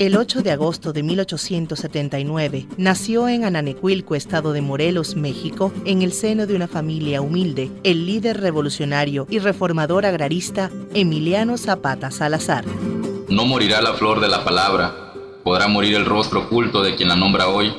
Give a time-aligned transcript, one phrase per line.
[0.00, 6.14] El 8 de agosto de 1879 nació en Ananecuilco, estado de Morelos, México, en el
[6.14, 12.64] seno de una familia humilde, el líder revolucionario y reformador agrarista Emiliano Zapata Salazar.
[13.28, 15.12] No morirá la flor de la palabra,
[15.44, 17.70] podrá morir el rostro oculto de quien la nombra hoy,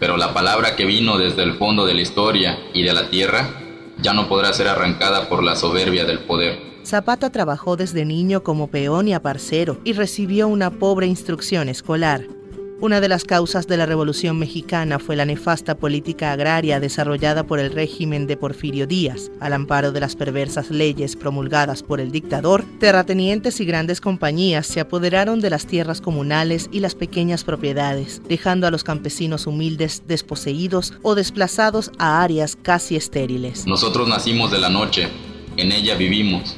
[0.00, 3.65] pero la palabra que vino desde el fondo de la historia y de la tierra
[3.98, 6.58] ya no podrá ser arrancada por la soberbia del poder.
[6.84, 12.35] Zapata trabajó desde niño como peón y aparcero y recibió una pobre instrucción escolar.
[12.80, 17.58] Una de las causas de la Revolución Mexicana fue la nefasta política agraria desarrollada por
[17.58, 22.64] el régimen de Porfirio Díaz, al amparo de las perversas leyes promulgadas por el dictador.
[22.78, 28.66] Terratenientes y grandes compañías se apoderaron de las tierras comunales y las pequeñas propiedades, dejando
[28.66, 33.66] a los campesinos humildes desposeídos o desplazados a áreas casi estériles.
[33.66, 35.08] Nosotros nacimos de la noche,
[35.56, 36.56] en ella vivimos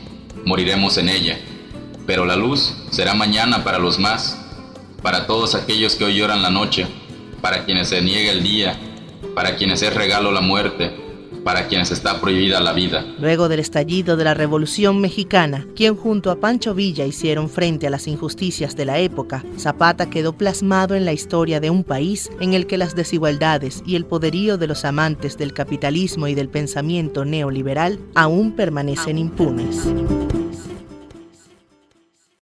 [0.48, 1.38] moriremos en ella.
[2.06, 4.38] Pero la luz será mañana para los más,
[5.02, 6.86] para todos aquellos que hoy lloran la noche,
[7.40, 8.78] para quienes se niega el día,
[9.34, 10.90] para quienes es regalo la muerte,
[11.44, 13.06] para quienes está prohibida la vida.
[13.18, 17.90] Luego del estallido de la Revolución Mexicana, quien junto a Pancho Villa hicieron frente a
[17.90, 22.54] las injusticias de la época, Zapata quedó plasmado en la historia de un país en
[22.54, 27.24] el que las desigualdades y el poderío de los amantes del capitalismo y del pensamiento
[27.24, 29.88] neoliberal aún permanecen impunes.